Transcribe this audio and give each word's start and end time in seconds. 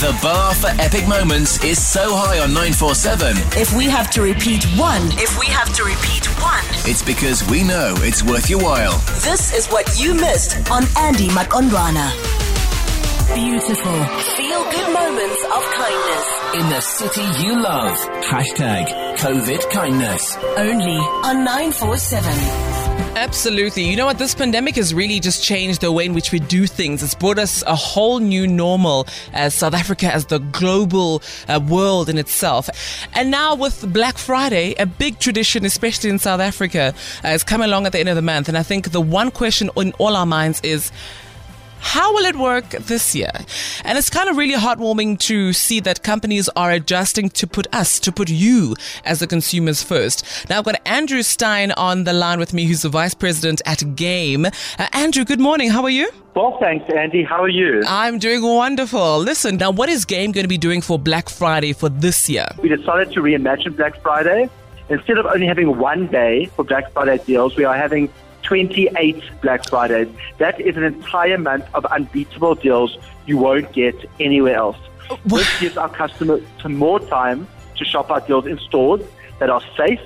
The 0.00 0.18
bar 0.22 0.54
for 0.54 0.68
epic 0.80 1.06
moments 1.06 1.62
is 1.62 1.76
so 1.76 2.14
high 2.16 2.38
on 2.38 2.54
947, 2.54 3.36
If 3.60 3.74
we 3.76 3.84
have 3.84 4.10
to 4.12 4.22
repeat 4.22 4.64
one, 4.78 5.02
if 5.20 5.38
we 5.38 5.44
have 5.46 5.70
to 5.74 5.84
repeat 5.84 6.24
one, 6.40 6.64
it's 6.88 7.02
because 7.02 7.44
we 7.50 7.62
know 7.62 7.92
it's 7.98 8.22
worth 8.22 8.48
your 8.48 8.60
while. 8.62 8.96
this 9.20 9.52
is 9.52 9.68
what 9.68 9.84
you 10.00 10.14
missed 10.14 10.56
on 10.70 10.84
Andy 10.96 11.28
Maqondwana. 11.28 12.08
Beautiful. 13.34 13.98
Feel 14.40 14.62
good 14.72 14.88
moments 14.92 15.44
of 15.44 15.62
kindness. 15.76 16.26
In 16.54 16.66
the 16.70 16.80
city 16.80 17.26
you 17.44 17.62
love. 17.62 17.96
Hashtag 18.24 18.88
COVID 19.18 19.70
kindness. 19.70 20.36
Only 20.56 20.96
on 21.28 21.44
947. 21.44 22.32
Absolutely. 23.16 23.84
You 23.84 23.96
know 23.96 24.06
what? 24.06 24.18
This 24.18 24.34
pandemic 24.34 24.76
has 24.76 24.92
really 24.92 25.20
just 25.20 25.44
changed 25.44 25.82
the 25.82 25.92
way 25.92 26.04
in 26.04 26.14
which 26.14 26.32
we 26.32 26.38
do 26.38 26.66
things. 26.66 27.02
It's 27.02 27.14
brought 27.14 27.38
us 27.38 27.62
a 27.66 27.74
whole 27.74 28.18
new 28.18 28.46
normal 28.46 29.06
as 29.32 29.54
South 29.54 29.74
Africa, 29.74 30.12
as 30.12 30.26
the 30.26 30.38
global 30.38 31.22
uh, 31.48 31.60
world 31.68 32.08
in 32.08 32.18
itself. 32.18 32.68
And 33.14 33.30
now 33.30 33.54
with 33.54 33.92
Black 33.92 34.18
Friday, 34.18 34.74
a 34.78 34.86
big 34.86 35.18
tradition, 35.18 35.64
especially 35.64 36.10
in 36.10 36.18
South 36.18 36.40
Africa, 36.40 36.94
uh, 37.24 37.28
is 37.28 37.44
coming 37.44 37.66
along 37.66 37.86
at 37.86 37.92
the 37.92 38.00
end 38.00 38.08
of 38.08 38.16
the 38.16 38.22
month. 38.22 38.48
And 38.48 38.58
I 38.58 38.62
think 38.62 38.90
the 38.90 39.00
one 39.00 39.30
question 39.30 39.70
in 39.76 39.92
all 39.98 40.16
our 40.16 40.26
minds 40.26 40.60
is, 40.62 40.90
how 41.80 42.12
will 42.14 42.24
it 42.24 42.36
work 42.36 42.70
this 42.70 43.14
year? 43.14 43.32
And 43.84 43.98
it's 43.98 44.10
kind 44.10 44.28
of 44.28 44.36
really 44.36 44.54
heartwarming 44.54 45.18
to 45.20 45.52
see 45.52 45.80
that 45.80 46.02
companies 46.02 46.48
are 46.54 46.70
adjusting 46.70 47.30
to 47.30 47.46
put 47.46 47.66
us, 47.74 47.98
to 48.00 48.12
put 48.12 48.28
you 48.30 48.76
as 49.04 49.20
the 49.20 49.26
consumers 49.26 49.82
first. 49.82 50.48
Now 50.48 50.58
I've 50.58 50.64
got 50.64 50.80
Andrew 50.86 51.22
Stein 51.22 51.72
on 51.72 52.04
the 52.04 52.12
line 52.12 52.38
with 52.38 52.54
me, 52.54 52.64
who's 52.66 52.82
the 52.82 52.88
vice 52.88 53.14
president 53.14 53.62
at 53.66 53.96
Game. 53.96 54.46
Uh, 54.46 54.50
Andrew, 54.92 55.24
good 55.24 55.40
morning. 55.40 55.70
How 55.70 55.82
are 55.82 55.90
you? 55.90 56.10
Well, 56.36 56.58
thanks, 56.60 56.84
Andy. 56.94 57.24
How 57.24 57.42
are 57.42 57.48
you? 57.48 57.82
I'm 57.86 58.18
doing 58.18 58.42
wonderful. 58.42 59.18
Listen, 59.18 59.56
now 59.56 59.70
what 59.70 59.88
is 59.88 60.04
Game 60.04 60.32
going 60.32 60.44
to 60.44 60.48
be 60.48 60.58
doing 60.58 60.80
for 60.80 60.98
Black 60.98 61.28
Friday 61.28 61.72
for 61.72 61.88
this 61.88 62.28
year? 62.28 62.46
We 62.62 62.68
decided 62.68 63.12
to 63.14 63.20
reimagine 63.20 63.76
Black 63.76 64.00
Friday. 64.00 64.48
Instead 64.90 65.18
of 65.18 65.26
only 65.26 65.46
having 65.46 65.78
one 65.78 66.06
day 66.08 66.46
for 66.46 66.64
Black 66.64 66.92
Friday 66.92 67.18
deals, 67.24 67.56
we 67.56 67.64
are 67.64 67.76
having 67.76 68.08
28 68.50 69.22
Black 69.42 69.64
Fridays. 69.68 70.08
That 70.38 70.60
is 70.60 70.76
an 70.76 70.82
entire 70.82 71.38
month 71.38 71.66
of 71.72 71.84
unbeatable 71.84 72.56
deals 72.56 72.98
you 73.24 73.38
won't 73.38 73.72
get 73.72 73.94
anywhere 74.18 74.56
else. 74.56 74.76
Uh, 75.08 75.16
this 75.26 75.60
gives 75.60 75.76
our 75.76 75.88
customers 75.88 76.42
some 76.60 76.74
more 76.74 76.98
time 76.98 77.46
to 77.76 77.84
shop 77.84 78.10
our 78.10 78.20
deals 78.20 78.46
in 78.46 78.58
stores 78.58 79.02
that 79.38 79.50
are 79.50 79.62
safe, 79.76 80.00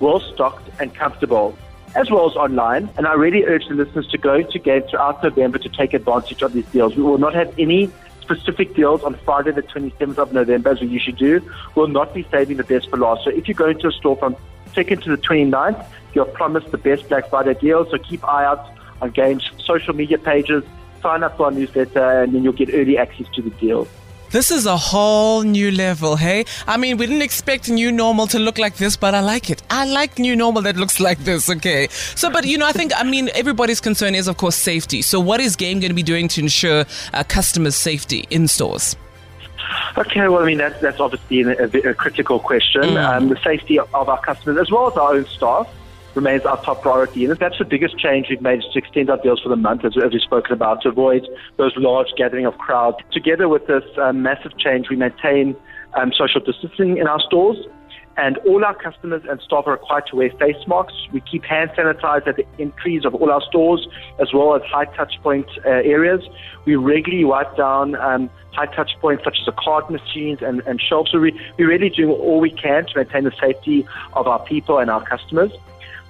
well 0.00 0.18
stocked, 0.18 0.68
and 0.80 0.92
comfortable, 0.92 1.56
as 1.94 2.10
well 2.10 2.28
as 2.28 2.34
online. 2.34 2.90
And 2.96 3.06
I 3.06 3.12
really 3.12 3.44
urge 3.44 3.68
the 3.68 3.76
listeners 3.76 4.08
to 4.08 4.18
go 4.18 4.42
to 4.42 4.58
Game 4.58 4.82
throughout 4.90 5.22
November 5.22 5.58
to 5.58 5.68
take 5.68 5.94
advantage 5.94 6.42
of 6.42 6.52
these 6.52 6.66
deals. 6.72 6.96
We 6.96 7.04
will 7.04 7.18
not 7.18 7.32
have 7.34 7.56
any 7.60 7.92
specific 8.20 8.74
deals 8.74 9.04
on 9.04 9.14
Friday, 9.24 9.52
the 9.52 9.62
27th 9.62 10.18
of 10.18 10.32
November, 10.32 10.70
as 10.70 10.80
we 10.80 10.88
usually 10.88 11.16
do. 11.16 11.48
We'll 11.76 11.86
not 11.86 12.12
be 12.12 12.26
saving 12.32 12.56
the 12.56 12.64
best 12.64 12.90
for 12.90 12.96
last. 12.96 13.22
So 13.22 13.30
if 13.30 13.46
you 13.46 13.54
go 13.54 13.68
into 13.68 13.86
a 13.86 13.92
store 13.92 14.16
from 14.16 14.34
2nd 14.74 15.04
to 15.04 15.10
the 15.10 15.22
29th, 15.22 15.86
you're 16.14 16.24
promised 16.24 16.70
the 16.70 16.78
best 16.78 17.08
Black 17.08 17.28
Friday 17.28 17.54
deals. 17.54 17.90
So 17.90 17.98
keep 17.98 18.24
eye 18.24 18.44
out 18.44 18.66
on 19.02 19.10
Game's 19.10 19.50
social 19.64 19.94
media 19.94 20.18
pages, 20.18 20.64
sign 21.02 21.22
up 21.22 21.36
for 21.36 21.46
our 21.46 21.52
newsletter, 21.52 22.22
and 22.22 22.34
then 22.34 22.44
you'll 22.44 22.52
get 22.52 22.70
early 22.72 22.96
access 22.98 23.26
to 23.34 23.42
the 23.42 23.50
deals. 23.50 23.88
This 24.30 24.50
is 24.50 24.66
a 24.66 24.76
whole 24.76 25.42
new 25.42 25.70
level, 25.70 26.16
hey? 26.16 26.44
I 26.66 26.76
mean, 26.76 26.96
we 26.96 27.06
didn't 27.06 27.22
expect 27.22 27.68
new 27.68 27.92
normal 27.92 28.26
to 28.26 28.40
look 28.40 28.58
like 28.58 28.78
this, 28.78 28.96
but 28.96 29.14
I 29.14 29.20
like 29.20 29.48
it. 29.48 29.62
I 29.70 29.86
like 29.86 30.18
new 30.18 30.34
normal 30.34 30.60
that 30.62 30.74
looks 30.74 30.98
like 30.98 31.18
this, 31.20 31.48
okay? 31.48 31.86
So, 32.16 32.30
but 32.30 32.44
you 32.44 32.58
know, 32.58 32.66
I 32.66 32.72
think, 32.72 32.90
I 32.96 33.04
mean, 33.04 33.30
everybody's 33.36 33.80
concern 33.80 34.16
is, 34.16 34.26
of 34.26 34.36
course, 34.36 34.56
safety. 34.56 35.02
So, 35.02 35.20
what 35.20 35.38
is 35.38 35.54
Game 35.54 35.78
going 35.78 35.90
to 35.90 35.94
be 35.94 36.02
doing 36.02 36.26
to 36.28 36.40
ensure 36.40 36.84
uh, 37.12 37.22
customers' 37.28 37.76
safety 37.76 38.26
in 38.28 38.48
stores? 38.48 38.96
Okay, 39.96 40.26
well, 40.26 40.42
I 40.42 40.46
mean, 40.46 40.58
that's, 40.58 40.80
that's 40.80 40.98
obviously 40.98 41.42
a, 41.42 41.90
a, 41.90 41.94
critical 41.94 42.40
question. 42.40 42.96
Um, 42.96 43.28
the 43.28 43.36
safety 43.36 43.78
of 43.78 43.94
our 43.94 44.20
customers, 44.20 44.58
as 44.58 44.68
well 44.68 44.90
as 44.90 44.96
our 44.96 45.14
own 45.14 45.26
staff, 45.26 45.68
remains 46.14 46.42
our 46.44 46.60
top 46.62 46.82
priority. 46.82 47.24
And 47.24 47.36
that's 47.38 47.58
the 47.58 47.64
biggest 47.64 47.98
change 47.98 48.26
we've 48.30 48.40
made 48.40 48.62
to 48.72 48.78
extend 48.78 49.10
our 49.10 49.18
deals 49.18 49.40
for 49.40 49.48
the 49.48 49.56
month, 49.56 49.84
as, 49.84 49.94
as 50.02 50.12
we've 50.12 50.22
spoken 50.22 50.52
about, 50.52 50.82
to 50.82 50.88
avoid 50.88 51.26
those 51.56 51.72
large 51.76 52.08
gathering 52.16 52.46
of 52.46 52.56
crowds. 52.58 52.98
Together 53.12 53.48
with 53.48 53.66
this 53.66 53.84
um, 53.98 54.22
massive 54.22 54.56
change, 54.58 54.88
we 54.88 54.96
maintain 54.96 55.56
um, 55.94 56.12
social 56.12 56.40
distancing 56.40 56.98
in 56.98 57.06
our 57.06 57.20
stores. 57.20 57.58
And 58.16 58.38
all 58.46 58.64
our 58.64 58.76
customers 58.76 59.22
and 59.28 59.40
staff 59.40 59.64
are 59.66 59.72
required 59.72 60.04
to 60.10 60.16
wear 60.16 60.30
face 60.38 60.68
masks. 60.68 60.94
We 61.12 61.20
keep 61.20 61.44
hand 61.44 61.70
sanitizer 61.76 62.28
at 62.28 62.36
the 62.36 62.46
entries 62.60 63.04
of 63.04 63.12
all 63.12 63.28
our 63.28 63.42
stores, 63.42 63.88
as 64.20 64.32
well 64.32 64.54
as 64.54 64.62
high 64.62 64.84
touch 64.84 65.14
point 65.20 65.48
uh, 65.66 65.68
areas. 65.68 66.20
We 66.64 66.76
regularly 66.76 67.24
wipe 67.24 67.56
down 67.56 67.96
um, 67.96 68.30
high 68.52 68.66
touch 68.66 68.92
points 69.00 69.24
such 69.24 69.38
as 69.40 69.46
the 69.46 69.52
card 69.52 69.90
machines 69.90 70.38
and, 70.42 70.62
and 70.64 70.80
shelves. 70.80 71.10
So 71.10 71.18
we, 71.18 71.32
we're 71.58 71.66
really 71.66 71.90
doing 71.90 72.10
all 72.10 72.38
we 72.38 72.52
can 72.52 72.86
to 72.86 72.98
maintain 72.98 73.24
the 73.24 73.32
safety 73.40 73.84
of 74.12 74.28
our 74.28 74.38
people 74.44 74.78
and 74.78 74.90
our 74.90 75.04
customers. 75.04 75.50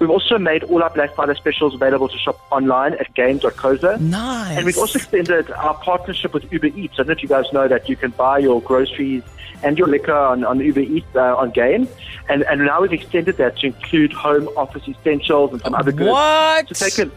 We've 0.05 0.11
also 0.11 0.37
made 0.37 0.65
all 0.65 0.83
our 0.83 0.91
Black 0.91 1.15
Friday 1.15 1.35
specials 1.35 1.73
available 1.73 2.09
to 2.11 2.19
shop 2.19 2.39
online 2.53 2.93
at 2.93 3.15
games.coza. 3.15 3.99
Nice. 3.99 4.55
And 4.55 4.67
we've 4.67 4.77
also 4.77 4.99
extended 4.99 5.51
our 5.53 5.73
partnership 5.73 6.35
with 6.35 6.53
Uber 6.53 6.67
Eats. 6.67 6.93
I 6.93 6.97
don't 6.99 7.07
know 7.07 7.13
if 7.13 7.23
you 7.23 7.29
guys 7.31 7.51
know 7.55 7.69
that 7.69 7.89
you 7.89 7.97
can 7.97 8.11
buy 8.11 8.37
your 8.41 8.61
groceries 8.61 9.23
and 9.63 9.79
your 9.79 9.89
liquor 9.89 10.13
on, 10.13 10.45
on 10.45 10.61
Uber 10.61 10.81
Eats 10.81 11.07
uh, 11.15 11.37
on 11.37 11.53
Game. 11.53 11.89
And, 12.29 12.43
and 12.43 12.67
now 12.67 12.83
we've 12.83 12.93
extended 12.93 13.39
that 13.39 13.57
to 13.61 13.69
include 13.69 14.13
home 14.13 14.47
office 14.59 14.87
essentials 14.87 15.53
and 15.53 15.63
some 15.63 15.75
other 15.75 15.91
goods. 15.91 16.11
What? 16.11 16.77
So 16.77 16.87
take 16.87 16.99
a, 16.99 17.11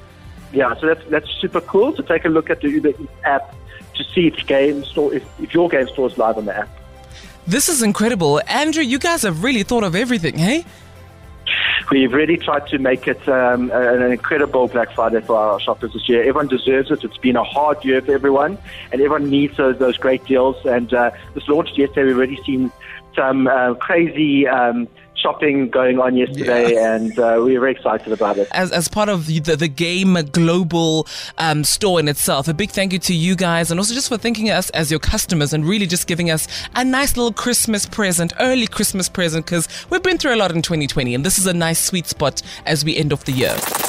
yeah, 0.53 0.73
so 0.79 0.87
that's, 0.87 1.05
that's 1.09 1.29
super 1.41 1.59
cool. 1.59 1.93
So 1.93 2.03
take 2.03 2.23
a 2.23 2.29
look 2.29 2.49
at 2.49 2.61
the 2.61 2.69
Uber 2.69 2.91
Eats 2.91 3.11
app 3.25 3.53
to 3.95 4.03
see 4.15 4.27
if 4.27 4.47
game 4.47 4.85
store 4.85 5.13
if, 5.13 5.23
if 5.41 5.53
your 5.53 5.67
game 5.67 5.89
store 5.89 6.07
is 6.07 6.17
live 6.17 6.37
on 6.37 6.45
the 6.45 6.55
app. 6.55 6.69
This 7.45 7.67
is 7.67 7.83
incredible. 7.83 8.39
Andrew, 8.47 8.81
you 8.81 8.97
guys 8.97 9.23
have 9.23 9.43
really 9.43 9.63
thought 9.63 9.83
of 9.83 9.93
everything, 9.93 10.37
hey? 10.37 10.63
We've 11.89 12.11
really 12.11 12.35
tried 12.35 12.67
to 12.67 12.79
make 12.79 13.07
it 13.07 13.27
um, 13.29 13.71
an 13.71 14.11
incredible 14.11 14.67
Black 14.67 14.91
Friday 14.91 15.21
for 15.21 15.37
our 15.37 15.59
shoppers 15.59 15.93
this 15.93 16.09
year. 16.09 16.19
Everyone 16.21 16.47
deserves 16.47 16.91
it. 16.91 17.03
It's 17.03 17.17
been 17.17 17.37
a 17.37 17.43
hard 17.45 17.83
year 17.85 18.01
for 18.01 18.13
everyone, 18.13 18.57
and 18.91 19.01
everyone 19.01 19.29
needs 19.29 19.55
those, 19.55 19.77
those 19.77 19.97
great 19.97 20.25
deals. 20.25 20.57
And 20.65 20.93
uh, 20.93 21.11
this 21.33 21.47
launched 21.47 21.77
yesterday. 21.77 22.07
We've 22.07 22.17
already 22.17 22.43
seen 22.43 22.71
some 23.15 23.47
uh, 23.47 23.75
crazy 23.75 24.47
um, 24.47 24.89
shopping 25.27 25.69
going 25.69 25.99
on 25.99 26.15
yesterday, 26.15 26.73
Yeah. 26.73 26.95
and 26.95 27.19
uh, 27.19 27.35
we're 27.39 27.59
very 27.59 27.73
excited 27.73 28.13
about 28.13 28.37
it. 28.37 28.47
as, 28.51 28.71
as 28.71 28.87
part 28.87 29.09
of 29.09 29.25
the, 29.25 29.39
the, 29.39 29.55
the 29.57 29.67
game 29.67 30.13
global 30.31 31.05
um, 31.37 31.63
store 31.65 31.99
in 31.99 32.07
itself. 32.07 32.47
A 32.47 32.53
big 32.53 32.69
thank 32.71 32.93
you 32.93 32.99
to 32.99 33.13
you 33.13 33.35
guys 33.35 33.69
and 33.69 33.77
also 33.79 33.93
just 33.93 34.07
for 34.07 34.17
thinking 34.17 34.49
of 34.49 34.55
us 34.57 34.69
as 34.69 34.89
your 34.89 35.01
customers 35.01 35.51
and 35.53 35.65
really 35.65 35.85
just 35.85 36.07
giving 36.07 36.31
us 36.31 36.47
a 36.75 36.83
nice 36.85 37.17
little 37.17 37.33
Christmas 37.33 37.85
present, 37.85 38.31
early 38.39 38.67
Christmas 38.67 39.09
present, 39.09 39.45
because 39.45 39.67
we've 39.89 40.03
been 40.03 40.17
through 40.17 40.33
a 40.33 40.37
lot 40.37 40.51
in 40.51 40.61
2020 40.61 41.13
and 41.13 41.25
this 41.25 41.37
is 41.37 41.45
a 41.45 41.53
nice 41.53 41.79
sweet 41.83 42.07
spot 42.07 42.41
as 42.65 42.85
we 42.85 42.95
end 42.95 43.11
off 43.11 43.25
the 43.25 43.33
year. 43.33 43.55